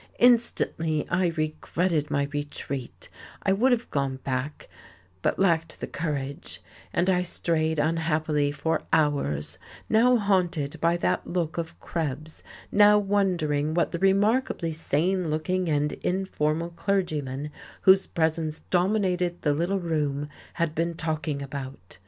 Instantly 0.17 1.05
I 1.09 1.27
regretted 1.27 2.09
my 2.09 2.23
retreat, 2.33 3.07
I 3.43 3.53
would 3.53 3.71
have 3.71 3.91
gone 3.91 4.15
back, 4.23 4.67
but 5.21 5.37
lacked 5.37 5.79
the 5.79 5.85
courage; 5.85 6.59
and 6.91 7.07
I 7.07 7.21
strayed 7.21 7.77
unhappily 7.77 8.51
for 8.51 8.81
hours, 8.91 9.59
now 9.89 10.17
haunted 10.17 10.81
by 10.81 10.97
that 10.97 11.27
look 11.27 11.59
of 11.59 11.79
Krebs, 11.79 12.41
now 12.71 12.97
wondering 12.97 13.75
what 13.75 13.91
the 13.91 13.99
remarkably 13.99 14.71
sane 14.71 15.29
looking 15.29 15.69
and 15.69 15.93
informal 16.01 16.71
clergyman 16.71 17.51
whose 17.81 18.07
presence 18.07 18.61
dominated 18.71 19.43
the 19.43 19.53
little 19.53 19.79
room 19.79 20.29
had 20.55 20.73
been 20.73 20.95
talking 20.95 21.43
about. 21.43 21.99